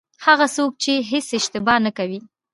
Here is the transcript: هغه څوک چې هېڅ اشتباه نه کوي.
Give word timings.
هغه 0.25 0.45
څوک 0.55 0.71
چې 0.83 0.93
هېڅ 1.11 1.27
اشتباه 1.39 1.77
نه 1.85 1.91
کوي. 1.97 2.19